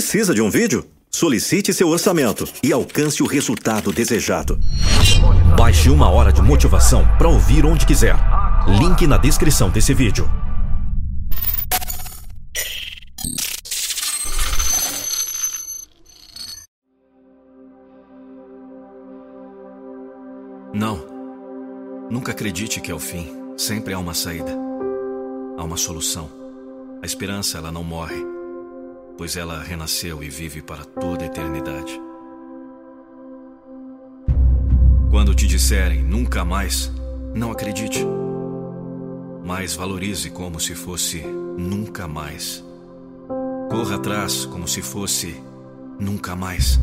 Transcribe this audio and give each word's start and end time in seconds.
Precisa 0.00 0.32
de 0.32 0.40
um 0.40 0.48
vídeo? 0.48 0.82
Solicite 1.10 1.74
seu 1.74 1.86
orçamento 1.86 2.48
e 2.62 2.72
alcance 2.72 3.22
o 3.22 3.26
resultado 3.26 3.92
desejado. 3.92 4.58
Baixe 5.58 5.90
uma 5.90 6.08
hora 6.08 6.32
de 6.32 6.40
motivação 6.40 7.06
para 7.18 7.28
ouvir 7.28 7.66
onde 7.66 7.84
quiser. 7.84 8.16
Link 8.66 9.06
na 9.06 9.18
descrição 9.18 9.68
desse 9.68 9.92
vídeo. 9.92 10.26
Não. 20.72 20.98
Nunca 22.10 22.32
acredite 22.32 22.80
que 22.80 22.90
é 22.90 22.94
o 22.94 22.98
fim. 22.98 23.28
Sempre 23.58 23.92
há 23.92 23.98
uma 23.98 24.14
saída. 24.14 24.56
Há 25.58 25.62
uma 25.62 25.76
solução. 25.76 26.30
A 27.02 27.04
esperança, 27.04 27.58
ela 27.58 27.70
não 27.70 27.84
morre, 27.84 28.39
pois 29.20 29.36
ela 29.36 29.62
renasceu 29.62 30.22
e 30.22 30.30
vive 30.30 30.62
para 30.62 30.82
toda 30.82 31.24
a 31.24 31.26
eternidade. 31.26 32.00
Quando 35.10 35.34
te 35.34 35.46
disserem 35.46 36.02
nunca 36.02 36.42
mais, 36.42 36.90
não 37.34 37.52
acredite. 37.52 38.02
Mas 39.44 39.74
valorize 39.74 40.30
como 40.30 40.58
se 40.58 40.74
fosse 40.74 41.18
nunca 41.18 42.08
mais. 42.08 42.64
Corra 43.68 43.96
atrás 43.96 44.46
como 44.46 44.66
se 44.66 44.80
fosse 44.80 45.38
nunca 45.98 46.34
mais. 46.34 46.80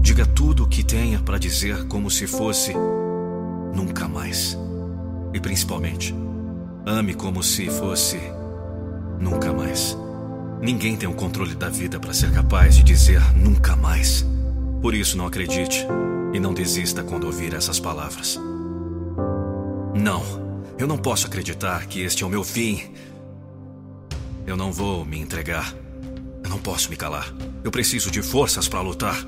Diga 0.00 0.24
tudo 0.24 0.62
o 0.62 0.68
que 0.68 0.84
tenha 0.84 1.18
para 1.18 1.36
dizer 1.36 1.88
como 1.88 2.08
se 2.12 2.28
fosse 2.28 2.74
nunca 3.74 4.06
mais. 4.06 4.56
E 5.34 5.40
principalmente, 5.40 6.14
ame 6.86 7.12
como 7.12 7.42
se 7.42 7.68
fosse 7.68 8.20
nunca 9.18 9.52
mais. 9.52 10.05
Ninguém 10.66 10.96
tem 10.96 11.08
o 11.08 11.14
controle 11.14 11.54
da 11.54 11.68
vida 11.68 12.00
para 12.00 12.12
ser 12.12 12.32
capaz 12.32 12.74
de 12.74 12.82
dizer 12.82 13.22
nunca 13.36 13.76
mais. 13.76 14.26
Por 14.82 14.96
isso, 14.96 15.16
não 15.16 15.24
acredite 15.24 15.86
e 16.34 16.40
não 16.40 16.52
desista 16.52 17.04
quando 17.04 17.22
ouvir 17.22 17.54
essas 17.54 17.78
palavras. 17.78 18.36
Não, 19.94 20.24
eu 20.76 20.88
não 20.88 20.98
posso 20.98 21.28
acreditar 21.28 21.86
que 21.86 22.00
este 22.00 22.24
é 22.24 22.26
o 22.26 22.28
meu 22.28 22.42
fim. 22.42 22.82
Eu 24.44 24.56
não 24.56 24.72
vou 24.72 25.04
me 25.04 25.20
entregar. 25.20 25.72
Eu 26.42 26.50
não 26.50 26.58
posso 26.58 26.90
me 26.90 26.96
calar. 26.96 27.32
Eu 27.62 27.70
preciso 27.70 28.10
de 28.10 28.20
forças 28.20 28.66
para 28.66 28.80
lutar. 28.80 29.24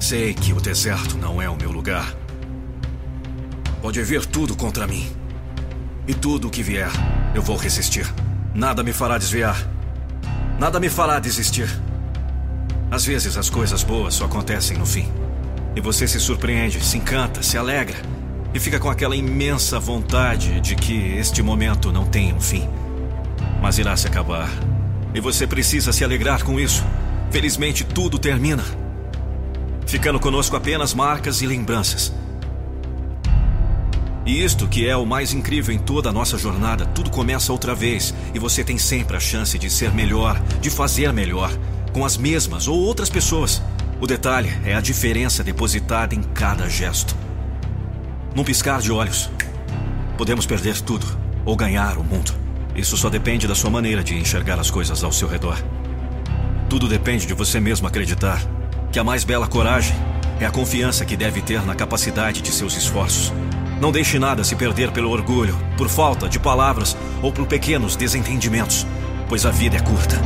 Sei 0.00 0.34
que 0.34 0.52
o 0.52 0.60
deserto 0.60 1.16
não 1.16 1.40
é 1.40 1.48
o 1.48 1.56
meu 1.56 1.70
lugar. 1.70 2.12
Pode 3.80 4.02
vir 4.02 4.26
tudo 4.26 4.56
contra 4.56 4.84
mim. 4.84 5.08
E 6.08 6.12
tudo 6.12 6.48
o 6.48 6.50
que 6.50 6.60
vier, 6.60 6.90
eu 7.36 7.40
vou 7.40 7.56
resistir. 7.56 8.12
Nada 8.52 8.82
me 8.82 8.92
fará 8.92 9.16
desviar. 9.16 9.73
Nada 10.58 10.78
me 10.78 10.88
fará 10.88 11.18
desistir. 11.18 11.68
Às 12.90 13.04
vezes 13.04 13.36
as 13.36 13.50
coisas 13.50 13.82
boas 13.82 14.14
só 14.14 14.26
acontecem 14.26 14.78
no 14.78 14.86
fim. 14.86 15.08
E 15.74 15.80
você 15.80 16.06
se 16.06 16.20
surpreende, 16.20 16.82
se 16.84 16.96
encanta, 16.96 17.42
se 17.42 17.58
alegra. 17.58 17.96
E 18.54 18.60
fica 18.60 18.78
com 18.78 18.88
aquela 18.88 19.16
imensa 19.16 19.80
vontade 19.80 20.60
de 20.60 20.76
que 20.76 21.16
este 21.16 21.42
momento 21.42 21.90
não 21.90 22.06
tenha 22.06 22.34
um 22.34 22.40
fim. 22.40 22.68
Mas 23.60 23.78
irá 23.78 23.96
se 23.96 24.06
acabar. 24.06 24.48
E 25.12 25.20
você 25.20 25.46
precisa 25.46 25.92
se 25.92 26.04
alegrar 26.04 26.44
com 26.44 26.60
isso. 26.60 26.84
Felizmente 27.32 27.82
tudo 27.82 28.16
termina. 28.16 28.64
Ficando 29.86 30.20
conosco 30.20 30.54
apenas 30.54 30.94
marcas 30.94 31.42
e 31.42 31.46
lembranças. 31.46 32.12
E 34.26 34.42
isto 34.42 34.66
que 34.66 34.88
é 34.88 34.96
o 34.96 35.04
mais 35.04 35.34
incrível 35.34 35.74
em 35.74 35.78
toda 35.78 36.08
a 36.08 36.12
nossa 36.12 36.38
jornada, 36.38 36.86
tudo 36.86 37.10
começa 37.10 37.52
outra 37.52 37.74
vez 37.74 38.14
e 38.32 38.38
você 38.38 38.64
tem 38.64 38.78
sempre 38.78 39.16
a 39.16 39.20
chance 39.20 39.58
de 39.58 39.68
ser 39.68 39.92
melhor, 39.92 40.40
de 40.62 40.70
fazer 40.70 41.12
melhor, 41.12 41.52
com 41.92 42.04
as 42.04 42.16
mesmas 42.16 42.66
ou 42.66 42.80
outras 42.80 43.10
pessoas. 43.10 43.60
O 44.00 44.06
detalhe 44.06 44.50
é 44.64 44.74
a 44.74 44.80
diferença 44.80 45.44
depositada 45.44 46.14
em 46.14 46.22
cada 46.22 46.68
gesto. 46.68 47.14
Num 48.34 48.44
piscar 48.44 48.80
de 48.80 48.90
olhos, 48.90 49.30
podemos 50.16 50.46
perder 50.46 50.80
tudo 50.80 51.06
ou 51.44 51.54
ganhar 51.54 51.98
o 51.98 52.04
mundo. 52.04 52.32
Isso 52.74 52.96
só 52.96 53.10
depende 53.10 53.46
da 53.46 53.54
sua 53.54 53.70
maneira 53.70 54.02
de 54.02 54.16
enxergar 54.16 54.58
as 54.58 54.70
coisas 54.70 55.04
ao 55.04 55.12
seu 55.12 55.28
redor. 55.28 55.62
Tudo 56.68 56.88
depende 56.88 57.26
de 57.26 57.34
você 57.34 57.60
mesmo 57.60 57.86
acreditar 57.86 58.42
que 58.90 58.98
a 58.98 59.04
mais 59.04 59.22
bela 59.22 59.46
coragem 59.46 59.94
é 60.40 60.46
a 60.46 60.50
confiança 60.50 61.04
que 61.04 61.16
deve 61.16 61.42
ter 61.42 61.64
na 61.64 61.74
capacidade 61.74 62.40
de 62.40 62.50
seus 62.50 62.76
esforços. 62.76 63.32
Não 63.80 63.90
deixe 63.90 64.18
nada 64.18 64.44
se 64.44 64.54
perder 64.54 64.90
pelo 64.92 65.10
orgulho, 65.10 65.58
por 65.76 65.88
falta 65.88 66.28
de 66.28 66.38
palavras 66.38 66.96
ou 67.22 67.32
por 67.32 67.46
pequenos 67.46 67.96
desentendimentos, 67.96 68.86
pois 69.28 69.44
a 69.44 69.50
vida 69.50 69.76
é 69.76 69.80
curta. 69.80 70.20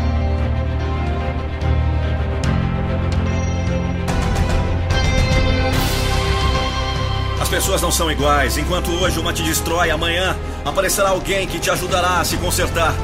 As 7.41 7.49
pessoas 7.49 7.81
não 7.81 7.91
são 7.91 8.13
iguais. 8.13 8.59
Enquanto 8.59 8.91
hoje 8.91 9.19
uma 9.19 9.33
te 9.33 9.43
destrói, 9.43 9.91
amanhã 9.91 10.37
aparecerá 10.67 11.09
alguém 11.09 11.47
que 11.47 11.59
te 11.59 11.71
ajudará 11.71 12.21
a 12.21 12.25
se 12.25 12.37
consertar. 12.37 12.95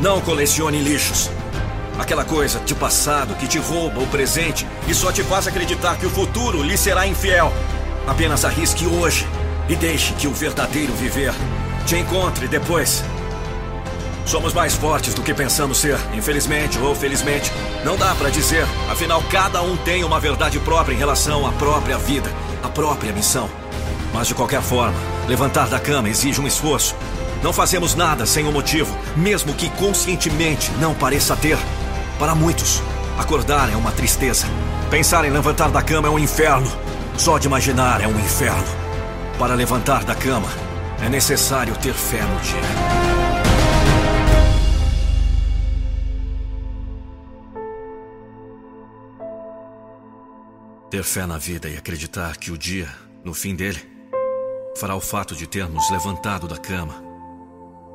Não 0.00 0.20
colecione 0.20 0.78
lixos. 0.78 1.28
Aquela 1.98 2.24
coisa 2.24 2.60
de 2.60 2.72
passado 2.72 3.34
que 3.34 3.48
te 3.48 3.58
rouba 3.58 4.00
o 4.00 4.06
presente 4.06 4.64
e 4.86 4.94
só 4.94 5.10
te 5.10 5.24
faz 5.24 5.48
acreditar 5.48 5.96
que 5.96 6.06
o 6.06 6.10
futuro 6.10 6.62
lhe 6.62 6.78
será 6.78 7.04
infiel. 7.04 7.52
Apenas 8.06 8.44
arrisque 8.44 8.86
hoje 8.86 9.26
e 9.68 9.76
deixe 9.76 10.12
que 10.14 10.26
o 10.26 10.32
verdadeiro 10.32 10.92
viver 10.94 11.32
te 11.86 11.96
encontre 11.96 12.48
depois. 12.48 13.04
Somos 14.24 14.54
mais 14.54 14.74
fortes 14.74 15.14
do 15.14 15.22
que 15.22 15.34
pensamos 15.34 15.78
ser, 15.78 15.98
infelizmente 16.14 16.78
ou 16.78 16.94
felizmente. 16.94 17.52
Não 17.84 17.96
dá 17.96 18.14
para 18.14 18.30
dizer, 18.30 18.66
afinal, 18.90 19.22
cada 19.30 19.62
um 19.62 19.76
tem 19.76 20.04
uma 20.04 20.20
verdade 20.20 20.58
própria 20.60 20.94
em 20.94 20.98
relação 20.98 21.46
à 21.46 21.52
própria 21.52 21.98
vida, 21.98 22.30
à 22.62 22.68
própria 22.68 23.12
missão. 23.12 23.48
Mas 24.12 24.28
de 24.28 24.34
qualquer 24.34 24.62
forma, 24.62 24.94
levantar 25.26 25.68
da 25.68 25.80
cama 25.80 26.08
exige 26.08 26.40
um 26.40 26.46
esforço. 26.46 26.94
Não 27.42 27.52
fazemos 27.52 27.94
nada 27.94 28.24
sem 28.24 28.46
um 28.46 28.52
motivo, 28.52 28.96
mesmo 29.16 29.54
que 29.54 29.68
conscientemente 29.70 30.70
não 30.78 30.94
pareça 30.94 31.34
ter. 31.34 31.58
Para 32.18 32.34
muitos, 32.34 32.80
acordar 33.18 33.72
é 33.72 33.76
uma 33.76 33.90
tristeza. 33.90 34.46
Pensar 34.88 35.24
em 35.24 35.30
levantar 35.30 35.70
da 35.70 35.82
cama 35.82 36.06
é 36.06 36.10
um 36.10 36.18
inferno. 36.18 36.70
Só 37.18 37.38
de 37.38 37.46
imaginar 37.46 38.00
é 38.00 38.06
um 38.06 38.18
inferno. 38.18 38.66
Para 39.38 39.54
levantar 39.54 40.04
da 40.04 40.14
cama, 40.14 40.48
é 41.04 41.08
necessário 41.08 41.76
ter 41.76 41.94
fé 41.94 42.22
no 42.22 42.40
dia. 42.40 42.60
Ter 50.90 51.04
fé 51.04 51.26
na 51.26 51.38
vida 51.38 51.68
e 51.68 51.76
acreditar 51.76 52.36
que 52.36 52.50
o 52.50 52.58
dia, 52.58 52.88
no 53.24 53.32
fim 53.32 53.54
dele, 53.54 53.80
fará 54.76 54.94
o 54.94 55.00
fato 55.00 55.34
de 55.34 55.46
termos 55.46 55.90
levantado 55.90 56.46
da 56.46 56.56
cama 56.56 57.12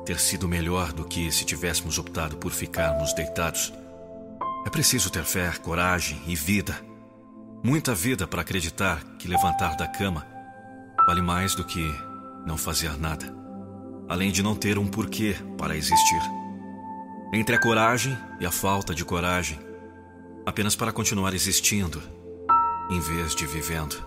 ter 0.08 0.18
sido 0.18 0.48
melhor 0.48 0.90
do 0.90 1.04
que 1.04 1.30
se 1.30 1.44
tivéssemos 1.44 1.98
optado 1.98 2.38
por 2.38 2.50
ficarmos 2.50 3.12
deitados. 3.12 3.74
É 4.66 4.70
preciso 4.70 5.10
ter 5.10 5.22
fé, 5.22 5.52
coragem 5.62 6.18
e 6.26 6.34
vida. 6.34 6.87
Muita 7.62 7.92
vida 7.92 8.24
para 8.24 8.42
acreditar 8.42 9.02
que 9.18 9.26
levantar 9.26 9.76
da 9.76 9.88
cama 9.88 10.24
vale 11.06 11.20
mais 11.20 11.56
do 11.56 11.64
que 11.64 11.92
não 12.46 12.56
fazer 12.56 12.96
nada, 12.96 13.34
além 14.08 14.30
de 14.30 14.44
não 14.44 14.54
ter 14.54 14.78
um 14.78 14.86
porquê 14.86 15.34
para 15.56 15.76
existir. 15.76 16.20
Entre 17.32 17.56
a 17.56 17.60
coragem 17.60 18.16
e 18.40 18.46
a 18.46 18.50
falta 18.52 18.94
de 18.94 19.04
coragem, 19.04 19.58
apenas 20.46 20.76
para 20.76 20.92
continuar 20.92 21.34
existindo, 21.34 22.00
em 22.90 23.00
vez 23.00 23.34
de 23.34 23.44
vivendo. 23.44 24.06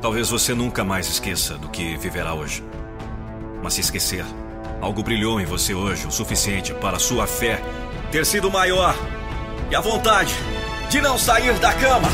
Talvez 0.00 0.30
você 0.30 0.54
nunca 0.54 0.84
mais 0.84 1.08
esqueça 1.08 1.58
do 1.58 1.68
que 1.68 1.96
viverá 1.96 2.34
hoje. 2.34 2.62
Mas 3.62 3.74
se 3.74 3.80
esquecer, 3.80 4.24
algo 4.82 5.00
brilhou 5.00 5.40
em 5.40 5.44
você 5.44 5.72
hoje 5.72 6.08
o 6.08 6.10
suficiente 6.10 6.74
para 6.74 6.98
sua 6.98 7.24
fé 7.26 7.62
ter 8.10 8.26
sido 8.26 8.50
maior 8.50 8.94
e 9.70 9.76
a 9.76 9.80
vontade 9.80 10.34
de 10.90 11.00
não 11.00 11.16
sair 11.16 11.54
da 11.60 11.72
cama. 11.72 12.08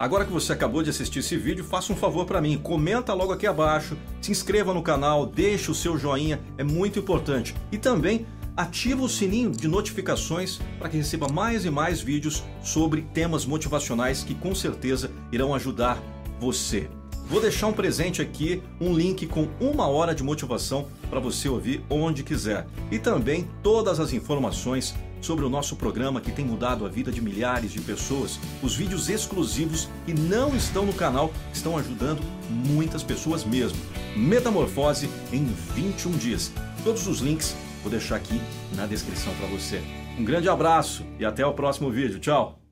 Agora 0.00 0.24
que 0.24 0.30
você 0.30 0.52
acabou 0.52 0.80
de 0.80 0.90
assistir 0.90 1.18
esse 1.18 1.36
vídeo, 1.36 1.64
faça 1.64 1.92
um 1.92 1.96
favor 1.96 2.24
para 2.24 2.40
mim, 2.40 2.56
comenta 2.56 3.12
logo 3.12 3.32
aqui 3.32 3.48
abaixo, 3.48 3.96
se 4.20 4.30
inscreva 4.30 4.72
no 4.72 4.80
canal, 4.80 5.26
deixe 5.26 5.72
o 5.72 5.74
seu 5.74 5.98
joinha, 5.98 6.40
é 6.56 6.62
muito 6.62 7.00
importante. 7.00 7.52
E 7.72 7.76
também 7.76 8.24
ativa 8.56 9.02
o 9.02 9.08
sininho 9.08 9.50
de 9.50 9.66
notificações 9.66 10.60
para 10.78 10.88
que 10.88 10.98
receba 10.98 11.26
mais 11.28 11.64
e 11.64 11.70
mais 11.70 12.00
vídeos 12.00 12.44
sobre 12.62 13.02
temas 13.12 13.44
motivacionais 13.44 14.22
que 14.22 14.36
com 14.36 14.54
certeza 14.54 15.10
irão 15.32 15.52
ajudar 15.52 16.00
você. 16.38 16.88
Vou 17.28 17.42
deixar 17.42 17.66
um 17.66 17.74
presente 17.74 18.22
aqui, 18.22 18.62
um 18.80 18.94
link 18.94 19.26
com 19.26 19.48
uma 19.60 19.86
hora 19.86 20.14
de 20.14 20.22
motivação 20.22 20.88
para 21.10 21.20
você 21.20 21.46
ouvir 21.46 21.84
onde 21.90 22.22
quiser. 22.22 22.66
E 22.90 22.98
também 22.98 23.46
todas 23.62 24.00
as 24.00 24.14
informações 24.14 24.94
sobre 25.20 25.44
o 25.44 25.50
nosso 25.50 25.76
programa 25.76 26.22
que 26.22 26.32
tem 26.32 26.44
mudado 26.44 26.86
a 26.86 26.88
vida 26.88 27.12
de 27.12 27.20
milhares 27.20 27.70
de 27.70 27.80
pessoas. 27.82 28.38
Os 28.62 28.74
vídeos 28.74 29.10
exclusivos 29.10 29.90
que 30.06 30.14
não 30.14 30.56
estão 30.56 30.86
no 30.86 30.92
canal 30.94 31.30
estão 31.52 31.76
ajudando 31.76 32.22
muitas 32.48 33.02
pessoas 33.02 33.44
mesmo. 33.44 33.78
Metamorfose 34.16 35.10
em 35.30 35.44
21 35.74 36.12
dias. 36.12 36.50
Todos 36.82 37.06
os 37.06 37.20
links 37.20 37.54
vou 37.82 37.90
deixar 37.90 38.16
aqui 38.16 38.40
na 38.74 38.86
descrição 38.86 39.34
para 39.34 39.48
você. 39.48 39.82
Um 40.18 40.24
grande 40.24 40.48
abraço 40.48 41.04
e 41.18 41.26
até 41.26 41.44
o 41.44 41.52
próximo 41.52 41.90
vídeo. 41.90 42.18
Tchau! 42.18 42.67